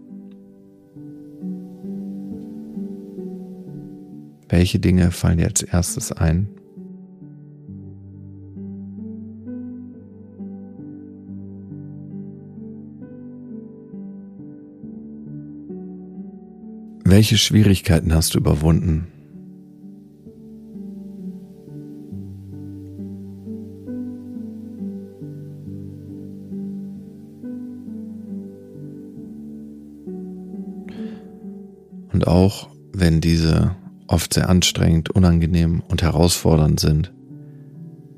Welche 4.49 4.79
Dinge 4.79 5.11
fallen 5.11 5.39
dir 5.39 5.47
als 5.47 5.63
erstes 5.63 6.13
ein? 6.13 6.49
Welche 17.17 17.39
Schwierigkeiten 17.39 18.13
hast 18.13 18.35
du 18.35 18.39
überwunden? 18.39 19.07
Und 32.13 32.27
auch 32.27 32.69
wenn 32.93 33.23
diese 33.23 33.75
oft 34.09 34.35
sehr 34.35 34.51
anstrengend, 34.51 35.09
unangenehm 35.09 35.83
und 35.89 36.03
herausfordernd 36.03 36.79
sind, 36.79 37.15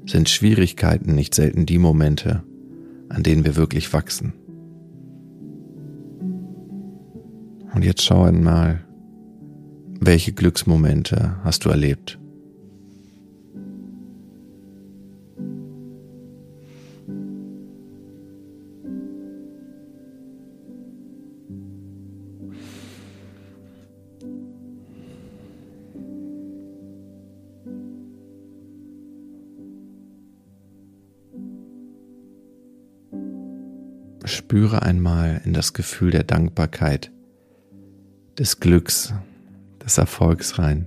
sind 0.07 0.29
Schwierigkeiten 0.29 1.15
nicht 1.15 1.37
selten 1.37 1.67
die 1.67 1.79
Momente, 1.79 2.43
an 3.11 3.23
denen 3.23 3.45
wir 3.45 3.55
wirklich 3.55 3.93
wachsen. 3.93 4.33
Und 7.73 7.85
jetzt 7.85 8.03
schau 8.03 8.25
einmal, 8.25 8.88
welche 10.09 10.33
Glücksmomente 10.33 11.37
hast 11.45 11.67
du 11.67 11.69
erlebt? 11.69 12.19
Spüre 34.25 34.81
einmal 34.81 35.43
in 35.45 35.53
das 35.53 35.75
Gefühl 35.75 36.13
der 36.13 36.25
Dankbarkeit, 36.25 37.13
des 38.39 38.61
Glücks, 38.61 39.13
des 39.89 39.97
Erfolgs 39.97 40.59
rein. 40.59 40.87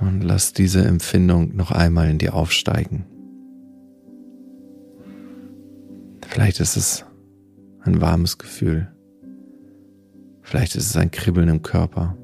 Und 0.00 0.22
lass 0.22 0.52
diese 0.52 0.84
Empfindung 0.84 1.54
noch 1.54 1.70
einmal 1.70 2.10
in 2.10 2.18
dir 2.18 2.34
aufsteigen. 2.34 3.04
Vielleicht 6.26 6.58
ist 6.58 6.76
es 6.76 7.04
ein 7.82 8.00
warmes 8.00 8.38
Gefühl. 8.38 8.88
Vielleicht 10.42 10.74
ist 10.74 10.86
es 10.86 10.96
ein 10.96 11.12
Kribbeln 11.12 11.48
im 11.48 11.62
Körper. 11.62 12.16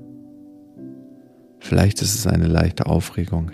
Vielleicht 1.61 2.03
ist 2.03 2.15
es 2.15 2.27
eine 2.27 2.49
leichte 2.49 2.87
Aufregung. 2.87 3.53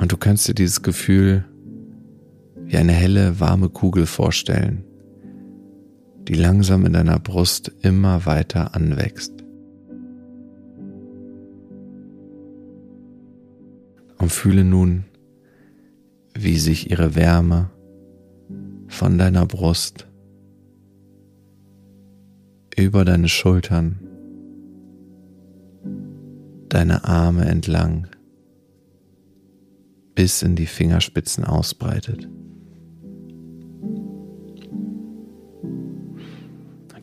Und 0.00 0.10
du 0.10 0.16
kannst 0.16 0.48
dir 0.48 0.54
dieses 0.54 0.82
Gefühl 0.82 1.44
wie 2.64 2.76
eine 2.76 2.92
helle, 2.92 3.38
warme 3.38 3.68
Kugel 3.68 4.06
vorstellen, 4.06 4.84
die 6.28 6.34
langsam 6.34 6.84
in 6.84 6.92
deiner 6.92 7.18
Brust 7.18 7.72
immer 7.80 8.26
weiter 8.26 8.74
anwächst. 8.74 9.32
Und 14.18 14.30
fühle 14.30 14.64
nun, 14.64 15.04
wie 16.34 16.58
sich 16.58 16.90
ihre 16.90 17.14
Wärme 17.14 17.70
von 18.88 19.16
deiner 19.16 19.46
Brust 19.46 20.06
über 22.76 23.04
deine 23.04 23.28
Schultern, 23.28 24.00
deine 26.68 27.04
Arme 27.04 27.46
entlang 27.46 28.06
bis 30.14 30.42
in 30.42 30.56
die 30.56 30.66
Fingerspitzen 30.66 31.44
ausbreitet. 31.44 32.28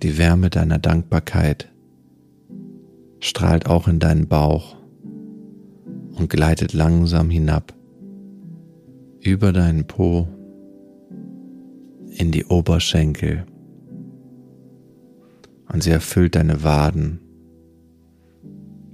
Die 0.02 0.18
Wärme 0.18 0.50
deiner 0.50 0.78
Dankbarkeit 0.78 1.72
strahlt 3.20 3.66
auch 3.66 3.88
in 3.88 4.00
deinen 4.00 4.28
Bauch 4.28 4.76
und 6.16 6.30
gleitet 6.30 6.74
langsam 6.74 7.30
hinab 7.30 7.74
über 9.22 9.52
deinen 9.52 9.88
Po 9.88 10.28
in 12.18 12.32
die 12.32 12.46
Oberschenkel 12.46 13.46
und 15.72 15.84
sie 15.84 15.92
erfüllt 15.92 16.36
deine 16.36 16.64
Waden 16.64 17.20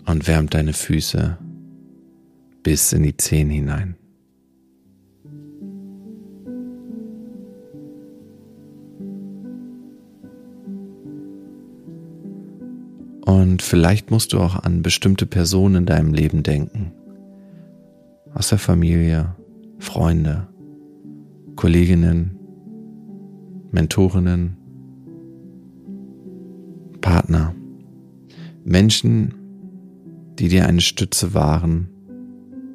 und 0.06 0.28
wärmt 0.28 0.54
deine 0.54 0.74
Füße 0.74 1.38
bis 2.64 2.94
in 2.94 3.04
die 3.04 3.18
Zehen 3.18 3.50
hinein. 3.50 3.96
Und 13.32 13.62
vielleicht 13.62 14.12
musst 14.12 14.34
du 14.34 14.40
auch 14.40 14.62
an 14.62 14.82
bestimmte 14.82 15.26
Personen 15.26 15.76
in 15.76 15.86
deinem 15.86 16.14
Leben 16.14 16.44
denken. 16.44 16.92
Aus 18.34 18.50
der 18.50 18.58
Familie, 18.58 19.38
Freunde, 19.80 20.50
Kolleginnen, 21.56 22.38
Mentorinnen, 23.72 24.58
Partner. 27.00 27.56
Menschen, 28.66 29.34
die 30.38 30.50
dir 30.50 30.68
eine 30.68 30.82
Stütze 30.82 31.34
waren 31.34 31.88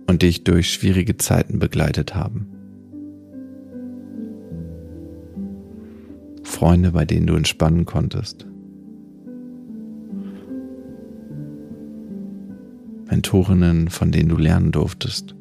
und 0.07 0.23
dich 0.23 0.43
durch 0.43 0.73
schwierige 0.73 1.19
Zeiten 1.19 1.59
begleitet 1.59 2.15
haben. 2.15 2.47
Freunde, 6.45 6.93
bei 6.93 7.05
denen 7.05 7.27
du 7.27 7.35
entspannen 7.35 7.85
konntest. 7.85 8.47
Mentorinnen, 13.27 13.91
von 13.91 14.13
denen 14.13 14.29
du 14.29 14.37
lernen 14.37 14.71
durftest. 14.71 15.35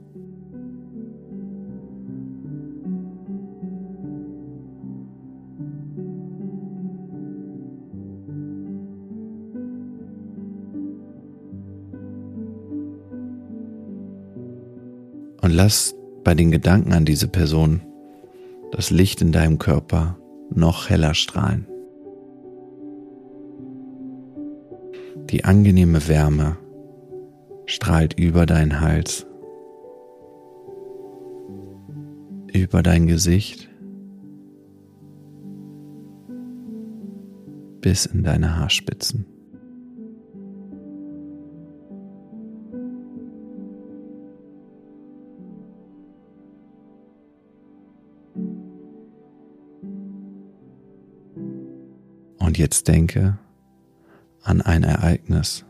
Und 15.41 15.51
lass 15.51 15.95
bei 16.23 16.33
den 16.33 16.49
Gedanken 16.49 16.91
an 16.91 17.05
diese 17.05 17.27
Person 17.27 17.81
das 18.71 18.89
Licht 18.89 19.21
in 19.21 19.31
deinem 19.31 19.59
Körper 19.59 20.17
noch 20.49 20.89
heller 20.89 21.13
strahlen. 21.13 21.67
Die 25.29 25.45
angenehme 25.45 26.07
Wärme 26.07 26.57
strahlt 27.65 28.19
über 28.19 28.45
deinen 28.45 28.79
Hals, 28.81 29.25
über 32.53 32.83
dein 32.83 33.07
Gesicht 33.07 33.69
bis 37.81 38.05
in 38.05 38.23
deine 38.23 38.57
Haarspitzen. 38.57 39.27
Und 52.39 52.57
jetzt 52.57 52.87
denke 52.87 53.37
an 54.41 54.61
ein 54.61 54.83
Ereignis, 54.83 55.65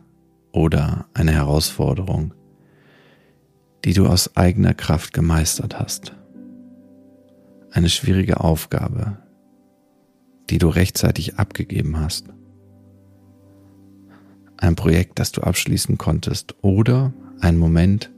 oder 0.56 1.04
eine 1.12 1.32
Herausforderung, 1.32 2.32
die 3.84 3.92
du 3.92 4.06
aus 4.06 4.38
eigener 4.38 4.72
Kraft 4.72 5.12
gemeistert 5.12 5.78
hast. 5.78 6.16
Eine 7.70 7.90
schwierige 7.90 8.40
Aufgabe, 8.40 9.18
die 10.48 10.56
du 10.56 10.68
rechtzeitig 10.68 11.38
abgegeben 11.38 12.00
hast. 12.00 12.30
Ein 14.56 14.76
Projekt, 14.76 15.18
das 15.18 15.30
du 15.30 15.42
abschließen 15.42 15.98
konntest 15.98 16.54
oder 16.62 17.12
ein 17.40 17.58
Moment, 17.58 18.10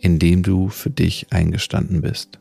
in 0.00 0.18
dem 0.18 0.42
du 0.42 0.70
für 0.70 0.90
dich 0.90 1.32
eingestanden 1.32 2.00
bist. 2.00 2.40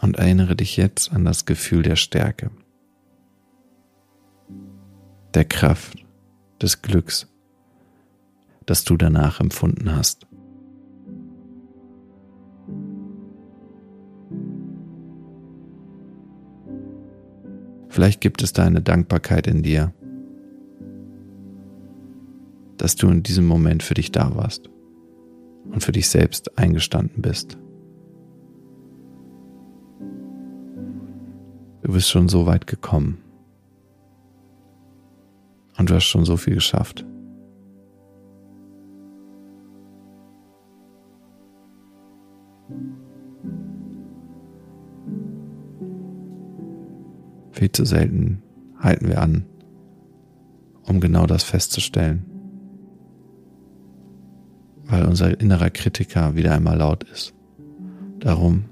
Und 0.00 0.16
erinnere 0.16 0.56
dich 0.56 0.78
jetzt 0.78 1.12
an 1.12 1.26
das 1.26 1.44
Gefühl 1.44 1.82
der 1.82 1.96
Stärke, 1.96 2.50
der 5.36 5.44
Kraft, 5.44 6.02
des 6.62 6.80
Glücks, 6.80 7.28
das 8.64 8.84
du 8.84 8.96
danach 8.96 9.38
empfunden 9.38 9.94
hast. 9.94 10.26
Vielleicht 17.90 18.22
gibt 18.22 18.42
es 18.42 18.54
da 18.54 18.64
eine 18.64 18.80
Dankbarkeit 18.80 19.46
in 19.46 19.62
dir, 19.62 19.92
dass 22.78 22.96
du 22.96 23.08
in 23.08 23.22
diesem 23.22 23.46
Moment 23.46 23.82
für 23.82 23.92
dich 23.92 24.12
da 24.12 24.34
warst 24.34 24.70
und 25.70 25.84
für 25.84 25.92
dich 25.92 26.08
selbst 26.08 26.58
eingestanden 26.58 27.20
bist. 27.20 27.58
Du 31.82 31.92
bist 31.92 32.08
schon 32.08 32.30
so 32.30 32.46
weit 32.46 32.66
gekommen 32.66 33.18
und 35.78 35.90
du 35.90 35.94
hast 35.94 36.04
schon 36.04 36.24
so 36.24 36.36
viel 36.36 36.54
geschafft. 36.54 37.04
Viel 47.52 47.72
zu 47.72 47.84
selten 47.84 48.42
halten 48.78 49.08
wir 49.08 49.20
an, 49.22 49.46
um 50.82 51.00
genau 51.00 51.26
das 51.26 51.42
festzustellen, 51.42 52.26
weil 54.84 55.04
unser 55.06 55.40
innerer 55.40 55.70
Kritiker 55.70 56.36
wieder 56.36 56.52
einmal 56.52 56.78
laut 56.78 57.04
ist. 57.04 57.34
Darum 58.20 58.64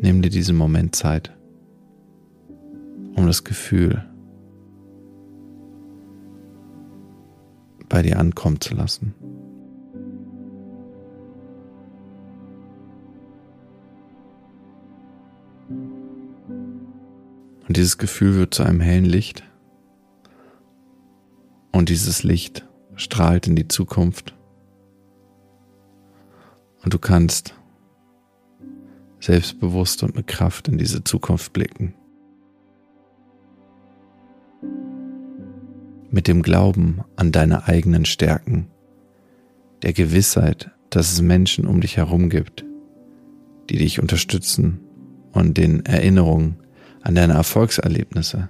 nimm 0.00 0.22
dir 0.22 0.30
diesen 0.30 0.56
Moment 0.56 0.96
Zeit, 0.96 1.36
um 3.14 3.26
das 3.26 3.44
Gefühl 3.44 4.04
bei 7.96 8.02
dir 8.02 8.18
ankommen 8.18 8.60
zu 8.60 8.74
lassen. 8.74 9.14
Und 17.66 17.74
dieses 17.74 17.96
Gefühl 17.96 18.34
wird 18.34 18.52
zu 18.52 18.64
einem 18.64 18.80
hellen 18.80 19.06
Licht. 19.06 19.44
Und 21.72 21.88
dieses 21.88 22.22
Licht 22.22 22.68
strahlt 22.96 23.46
in 23.46 23.56
die 23.56 23.66
Zukunft. 23.66 24.34
Und 26.84 26.92
du 26.92 26.98
kannst 26.98 27.54
selbstbewusst 29.20 30.02
und 30.02 30.14
mit 30.14 30.26
Kraft 30.26 30.68
in 30.68 30.76
diese 30.76 31.02
Zukunft 31.02 31.54
blicken. 31.54 31.94
Mit 36.16 36.28
dem 36.28 36.40
Glauben 36.40 37.02
an 37.16 37.30
deine 37.30 37.68
eigenen 37.68 38.06
Stärken, 38.06 38.68
der 39.82 39.92
Gewissheit, 39.92 40.70
dass 40.88 41.12
es 41.12 41.20
Menschen 41.20 41.66
um 41.66 41.82
dich 41.82 41.98
herum 41.98 42.30
gibt, 42.30 42.64
die 43.68 43.76
dich 43.76 44.00
unterstützen 44.00 44.80
und 45.32 45.58
den 45.58 45.84
Erinnerungen 45.84 46.56
an 47.02 47.16
deine 47.16 47.34
Erfolgserlebnisse 47.34 48.48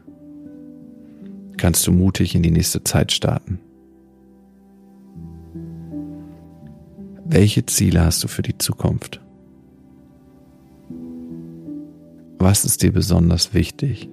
kannst 1.57 1.85
du 1.88 1.90
mutig 1.90 2.37
in 2.37 2.44
die 2.44 2.52
nächste 2.52 2.85
Zeit 2.85 3.11
starten. 3.11 3.59
Welche 7.24 7.66
Ziele 7.66 8.05
hast 8.05 8.22
du 8.22 8.29
für 8.29 8.42
die 8.42 8.59
Zukunft? 8.59 9.20
Was 12.38 12.64
ist 12.64 12.85
dir 12.85 12.92
besonders 12.92 13.55
wichtig? 13.55 14.09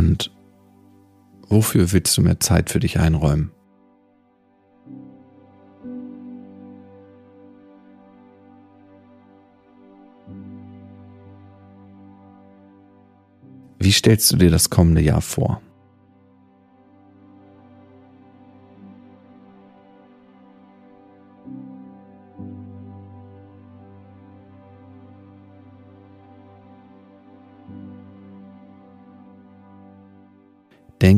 Und 0.00 0.30
Wofür 1.50 1.92
willst 1.92 2.16
du 2.16 2.22
mehr 2.22 2.38
Zeit 2.38 2.70
für 2.70 2.78
dich 2.78 2.98
einräumen? 3.00 3.50
Wie 13.80 13.90
stellst 13.90 14.30
du 14.32 14.36
dir 14.36 14.50
das 14.50 14.70
kommende 14.70 15.02
Jahr 15.02 15.20
vor? 15.20 15.60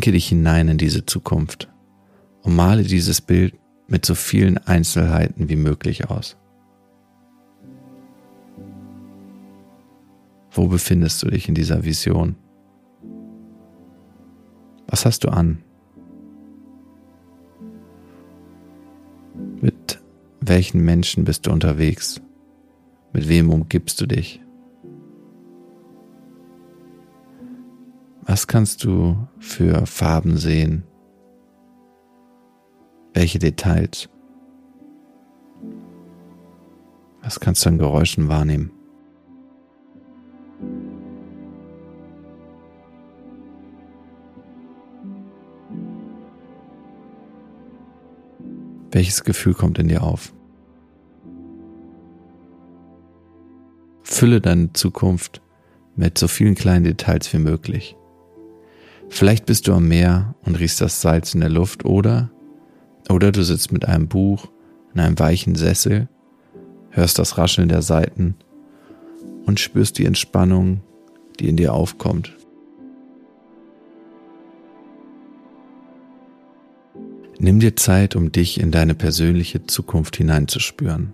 Denke 0.02 0.14
dich 0.14 0.30
hinein 0.30 0.66
in 0.66 0.78
diese 0.78 1.06
Zukunft 1.06 1.72
und 2.42 2.56
male 2.56 2.82
dieses 2.82 3.20
Bild 3.20 3.54
mit 3.86 4.04
so 4.04 4.16
vielen 4.16 4.58
Einzelheiten 4.58 5.48
wie 5.48 5.54
möglich 5.54 6.10
aus. 6.10 6.36
Wo 10.50 10.66
befindest 10.66 11.22
du 11.22 11.28
dich 11.28 11.48
in 11.48 11.54
dieser 11.54 11.84
Vision? 11.84 12.34
Was 14.88 15.06
hast 15.06 15.22
du 15.22 15.28
an? 15.28 15.62
Mit 19.60 20.02
welchen 20.40 20.80
Menschen 20.80 21.22
bist 21.22 21.46
du 21.46 21.52
unterwegs? 21.52 22.20
Mit 23.12 23.28
wem 23.28 23.50
umgibst 23.50 24.00
du 24.00 24.06
dich? 24.06 24.41
Was 28.24 28.46
kannst 28.46 28.84
du 28.84 29.16
für 29.40 29.84
Farben 29.84 30.36
sehen? 30.36 30.84
Welche 33.14 33.40
Details? 33.40 34.08
Was 37.20 37.40
kannst 37.40 37.64
du 37.64 37.70
an 37.70 37.78
Geräuschen 37.78 38.28
wahrnehmen? 38.28 38.70
Welches 48.92 49.24
Gefühl 49.24 49.54
kommt 49.54 49.78
in 49.78 49.88
dir 49.88 50.04
auf? 50.04 50.32
Fülle 54.02 54.40
deine 54.40 54.72
Zukunft 54.74 55.42
mit 55.96 56.18
so 56.18 56.28
vielen 56.28 56.54
kleinen 56.54 56.84
Details 56.84 57.32
wie 57.32 57.38
möglich. 57.38 57.96
Vielleicht 59.14 59.44
bist 59.44 59.68
du 59.68 59.74
am 59.74 59.88
Meer 59.88 60.34
und 60.42 60.58
riechst 60.58 60.80
das 60.80 61.02
Salz 61.02 61.34
in 61.34 61.40
der 61.40 61.50
Luft 61.50 61.84
oder, 61.84 62.30
oder 63.10 63.30
du 63.30 63.44
sitzt 63.44 63.70
mit 63.70 63.84
einem 63.84 64.08
Buch 64.08 64.48
in 64.94 65.00
einem 65.00 65.18
weichen 65.18 65.54
Sessel, 65.54 66.08
hörst 66.88 67.18
das 67.18 67.36
Rascheln 67.36 67.68
der 67.68 67.82
Saiten 67.82 68.36
und 69.44 69.60
spürst 69.60 69.98
die 69.98 70.06
Entspannung, 70.06 70.80
die 71.38 71.50
in 71.50 71.58
dir 71.58 71.74
aufkommt. 71.74 72.34
Nimm 77.38 77.60
dir 77.60 77.76
Zeit, 77.76 78.16
um 78.16 78.32
dich 78.32 78.58
in 78.58 78.70
deine 78.70 78.94
persönliche 78.94 79.66
Zukunft 79.66 80.16
hineinzuspüren. 80.16 81.12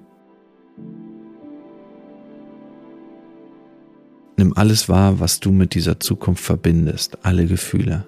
Nimm 4.39 4.53
alles 4.55 4.89
wahr, 4.89 5.19
was 5.19 5.41
du 5.41 5.51
mit 5.51 5.75
dieser 5.75 5.99
Zukunft 5.99 6.45
verbindest, 6.45 7.19
alle 7.25 7.47
Gefühle. 7.47 8.07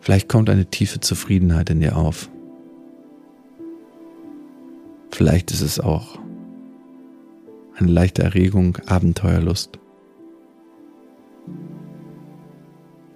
Vielleicht 0.00 0.26
kommt 0.26 0.48
eine 0.48 0.64
tiefe 0.64 1.00
Zufriedenheit 1.00 1.68
in 1.68 1.80
dir 1.80 1.98
auf. 1.98 2.30
Vielleicht 5.10 5.50
ist 5.50 5.60
es 5.60 5.78
auch 5.78 6.18
eine 7.74 7.90
leichte 7.90 8.22
Erregung, 8.22 8.78
Abenteuerlust. 8.86 9.78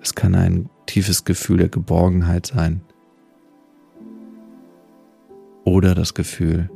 Es 0.03 0.15
kann 0.15 0.35
ein 0.35 0.69
tiefes 0.85 1.25
Gefühl 1.25 1.57
der 1.57 1.71
Geborgenheit 1.71 2.49
sein. 2.49 2.83
Oder 5.65 5.95
das 5.95 6.13
Gefühl 6.13 6.69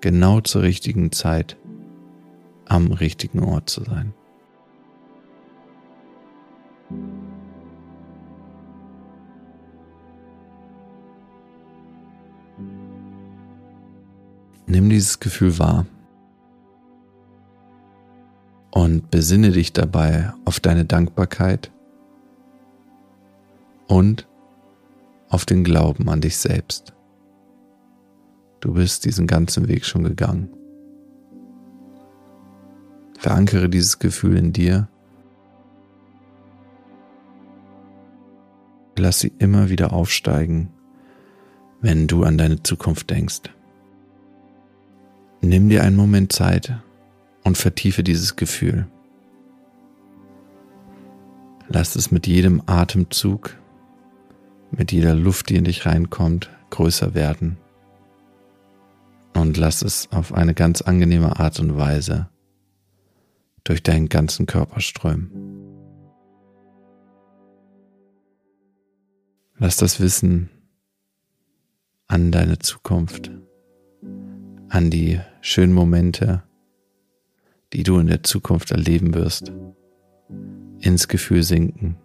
genau 0.00 0.40
zur 0.40 0.62
richtigen 0.62 1.12
Zeit 1.12 1.56
am 2.72 2.90
richtigen 2.90 3.44
Ort 3.44 3.68
zu 3.68 3.84
sein. 3.84 4.14
Nimm 14.66 14.88
dieses 14.88 15.20
Gefühl 15.20 15.58
wahr 15.58 15.84
und 18.70 19.10
besinne 19.10 19.50
dich 19.50 19.74
dabei 19.74 20.32
auf 20.46 20.58
deine 20.58 20.86
Dankbarkeit 20.86 21.70
und 23.86 24.26
auf 25.28 25.44
den 25.44 25.62
Glauben 25.62 26.08
an 26.08 26.22
dich 26.22 26.38
selbst. 26.38 26.94
Du 28.60 28.72
bist 28.72 29.04
diesen 29.04 29.26
ganzen 29.26 29.68
Weg 29.68 29.84
schon 29.84 30.04
gegangen. 30.04 30.61
Verankere 33.22 33.68
dieses 33.68 34.00
Gefühl 34.00 34.36
in 34.36 34.52
dir. 34.52 34.88
Lass 38.98 39.20
sie 39.20 39.32
immer 39.38 39.70
wieder 39.70 39.92
aufsteigen, 39.92 40.70
wenn 41.80 42.08
du 42.08 42.24
an 42.24 42.36
deine 42.36 42.64
Zukunft 42.64 43.10
denkst. 43.10 43.42
Nimm 45.40 45.68
dir 45.68 45.84
einen 45.84 45.94
Moment 45.94 46.32
Zeit 46.32 46.76
und 47.44 47.56
vertiefe 47.56 48.02
dieses 48.02 48.34
Gefühl. 48.34 48.88
Lass 51.68 51.94
es 51.94 52.10
mit 52.10 52.26
jedem 52.26 52.60
Atemzug, 52.66 53.56
mit 54.72 54.90
jeder 54.90 55.14
Luft, 55.14 55.48
die 55.48 55.54
in 55.54 55.64
dich 55.64 55.86
reinkommt, 55.86 56.50
größer 56.70 57.14
werden. 57.14 57.56
Und 59.32 59.56
lass 59.58 59.82
es 59.82 60.08
auf 60.10 60.34
eine 60.34 60.54
ganz 60.54 60.82
angenehme 60.82 61.38
Art 61.38 61.60
und 61.60 61.76
Weise 61.76 62.31
durch 63.64 63.82
deinen 63.82 64.08
ganzen 64.08 64.46
Körper 64.46 64.80
strömen. 64.80 65.30
Lass 69.56 69.76
das 69.76 70.00
Wissen 70.00 70.50
an 72.08 72.32
deine 72.32 72.58
Zukunft 72.58 73.30
an 74.68 74.88
die 74.88 75.20
schönen 75.42 75.74
Momente, 75.74 76.42
die 77.74 77.82
du 77.82 77.98
in 77.98 78.06
der 78.06 78.22
Zukunft 78.22 78.70
erleben 78.70 79.12
wirst, 79.14 79.52
ins 80.80 81.08
Gefühl 81.08 81.42
sinken. 81.42 81.96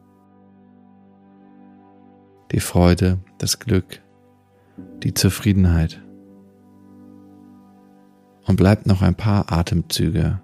Die 2.51 2.59
Freude, 2.59 3.19
das 3.37 3.59
Glück, 3.59 4.01
die 5.01 5.13
Zufriedenheit. 5.13 6.01
Und 8.45 8.57
bleib 8.57 8.85
noch 8.85 9.01
ein 9.01 9.15
paar 9.15 9.51
Atemzüge 9.51 10.41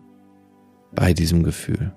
bei 0.96 1.14
diesem 1.14 1.44
Gefühl. 1.44 1.94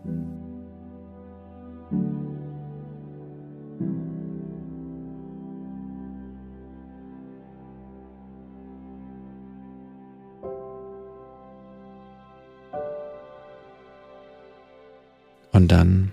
Und 15.53 15.73
dann 15.73 16.13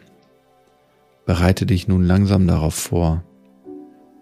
bereite 1.26 1.66
dich 1.66 1.88
nun 1.88 2.04
langsam 2.06 2.48
darauf 2.48 2.76
vor, 2.76 3.24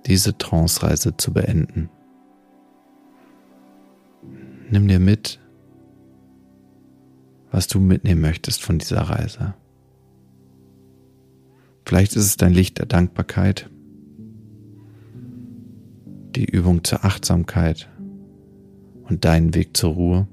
diese 0.08 0.38
Trance-Reise 0.38 1.16
zu 1.16 1.32
beenden. 1.32 1.90
Nimm 4.72 4.88
dir 4.88 5.00
mit, 5.00 5.40
was 7.52 7.68
du 7.68 7.80
mitnehmen 7.80 8.22
möchtest 8.22 8.64
von 8.64 8.80
dieser 8.80 9.02
Reise. 9.02 9.54
Vielleicht 11.86 12.16
ist 12.16 12.26
es 12.26 12.38
dein 12.38 12.54
Licht 12.54 12.80
der 12.80 12.86
Dankbarkeit, 12.86 13.70
die 16.36 16.46
Übung 16.46 16.84
zur 16.84 17.04
Achtsamkeit 17.04 17.90
und 19.10 19.26
deinen 19.26 19.54
Weg 19.54 19.76
zur 19.76 19.94
Ruhe. 19.94 20.28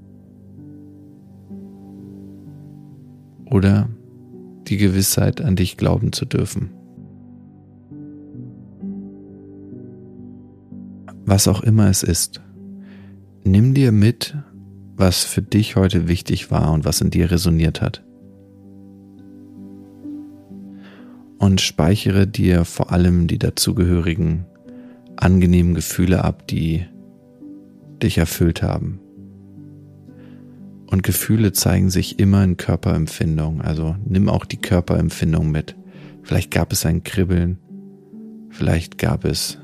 Oder 3.47 3.89
die 4.69 4.77
Gewissheit, 4.77 5.41
an 5.41 5.57
dich 5.57 5.77
glauben 5.77 6.13
zu 6.13 6.27
dürfen. 6.27 6.71
Was 11.25 11.49
auch 11.49 11.63
immer 11.63 11.89
es 11.89 12.03
ist, 12.03 12.41
nimm 13.43 13.75
dir 13.75 13.91
mit, 13.91 14.37
was 14.99 15.25
für 15.25 15.43
dich 15.43 15.77
heute 15.77 16.09
wichtig 16.09 16.51
war 16.51 16.73
und 16.73 16.85
was 16.85 17.01
in 17.01 17.11
dir 17.11 17.31
resoniert 17.31 17.81
hat. 17.81 18.05
Und 21.39 21.61
speichere 21.61 22.27
dir 22.27 22.65
vor 22.65 22.91
allem 22.91 23.29
die 23.29 23.39
dazugehörigen 23.39 24.45
angenehmen 25.17 25.75
Gefühle 25.75 26.25
ab, 26.25 26.47
die 26.49 26.85
dich 28.03 28.19
erfüllt 28.19 28.63
haben. 28.63 29.01
Und 30.91 31.03
Gefühle 31.03 31.53
zeigen 31.53 31.91
sich 31.91 32.19
immer 32.19 32.43
in 32.43 32.57
Körperempfindung. 32.57 33.61
Also 33.61 33.97
nimm 34.05 34.29
auch 34.29 34.45
die 34.45 34.57
Körperempfindung 34.57 35.51
mit. 35.51 35.77
Vielleicht 36.23 36.51
gab 36.51 36.73
es 36.73 36.87
ein 36.87 37.05
Kribbeln. 37.05 37.59
Vielleicht 38.51 38.99
gab 38.99 39.25
es 39.25 39.59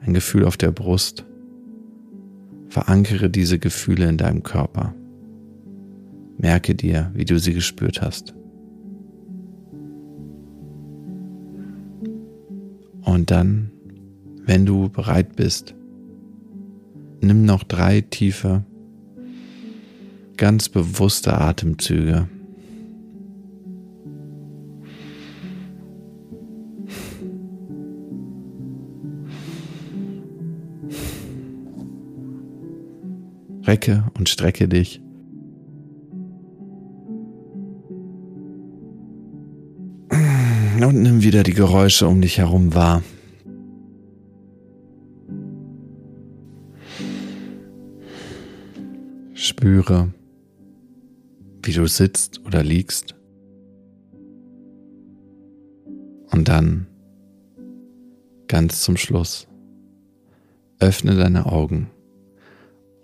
ein 0.00 0.12
Gefühl 0.12 0.44
auf 0.44 0.56
der 0.56 0.72
Brust. 0.72 1.24
Verankere 2.74 3.30
diese 3.30 3.60
Gefühle 3.60 4.08
in 4.08 4.16
deinem 4.16 4.42
Körper. 4.42 4.96
Merke 6.38 6.74
dir, 6.74 7.12
wie 7.14 7.24
du 7.24 7.38
sie 7.38 7.54
gespürt 7.54 8.02
hast. 8.02 8.34
Und 13.02 13.30
dann, 13.30 13.70
wenn 14.44 14.66
du 14.66 14.88
bereit 14.88 15.36
bist, 15.36 15.76
nimm 17.20 17.44
noch 17.44 17.62
drei 17.62 18.00
tiefe 18.00 18.64
ganz 20.36 20.68
bewusste 20.68 21.38
Atemzüge. 21.38 22.28
Recke 33.66 34.04
und 34.18 34.28
strecke 34.28 34.68
dich. 34.68 35.00
Und 40.94 41.00
nimm 41.02 41.22
wieder 41.22 41.42
die 41.42 41.54
Geräusche 41.54 42.06
um 42.06 42.20
dich 42.20 42.38
herum 42.38 42.74
wahr. 42.74 43.02
Spüre, 49.32 50.12
wie 51.64 51.72
du 51.72 51.86
sitzt 51.88 52.44
oder 52.44 52.62
liegst. 52.62 53.16
Und 56.30 56.48
dann, 56.48 56.86
ganz 58.46 58.82
zum 58.82 58.98
Schluss, 58.98 59.48
öffne 60.80 61.16
deine 61.16 61.46
Augen 61.46 61.90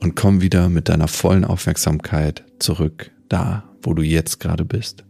und 0.01 0.17
komm 0.17 0.41
wieder 0.41 0.69
mit 0.69 0.89
deiner 0.89 1.09
vollen 1.09 1.45
Aufmerksamkeit 1.45 2.45
zurück 2.59 3.11
da, 3.29 3.65
wo 3.83 3.95
du 3.95 4.03
jetzt 4.03 4.41
gerade 4.41 4.65
bist. 4.65 5.05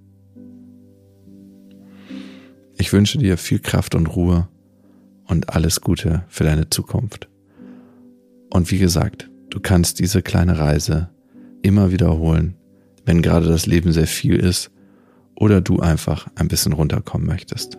Ich 2.76 2.92
wünsche 2.92 3.18
dir 3.18 3.36
viel 3.36 3.58
Kraft 3.58 3.94
und 3.94 4.06
Ruhe 4.06 4.48
und 5.26 5.50
alles 5.50 5.80
Gute 5.80 6.24
für 6.28 6.44
deine 6.44 6.70
Zukunft. 6.70 7.28
Und 8.50 8.70
wie 8.70 8.78
gesagt, 8.78 9.30
du 9.50 9.60
kannst 9.60 10.00
diese 10.00 10.22
kleine 10.22 10.58
Reise 10.58 11.10
immer 11.62 11.90
wiederholen 11.90 12.56
wenn 13.04 13.22
gerade 13.22 13.48
das 13.48 13.66
Leben 13.66 13.92
sehr 13.92 14.06
viel 14.06 14.36
ist 14.36 14.70
oder 15.34 15.60
du 15.60 15.80
einfach 15.80 16.28
ein 16.36 16.48
bisschen 16.48 16.72
runterkommen 16.72 17.26
möchtest. 17.26 17.78